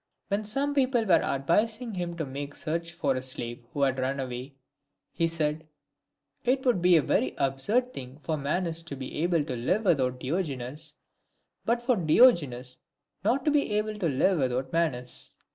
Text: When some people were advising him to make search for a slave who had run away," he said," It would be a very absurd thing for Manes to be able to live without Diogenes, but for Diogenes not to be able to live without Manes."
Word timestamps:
When 0.29 0.45
some 0.45 0.73
people 0.73 1.05
were 1.05 1.21
advising 1.21 1.93
him 1.93 2.17
to 2.17 2.25
make 2.25 2.55
search 2.55 2.91
for 2.91 3.13
a 3.15 3.21
slave 3.21 3.63
who 3.71 3.83
had 3.83 3.99
run 3.99 4.19
away," 4.19 4.55
he 5.13 5.27
said," 5.27 5.67
It 6.43 6.65
would 6.65 6.81
be 6.81 6.97
a 6.97 7.03
very 7.03 7.35
absurd 7.37 7.93
thing 7.93 8.17
for 8.23 8.35
Manes 8.35 8.81
to 8.81 8.95
be 8.95 9.17
able 9.21 9.43
to 9.43 9.55
live 9.55 9.85
without 9.85 10.19
Diogenes, 10.19 10.95
but 11.65 11.83
for 11.83 11.95
Diogenes 11.95 12.79
not 13.23 13.45
to 13.45 13.51
be 13.51 13.73
able 13.73 13.99
to 13.99 14.09
live 14.09 14.39
without 14.39 14.73
Manes." 14.73 15.33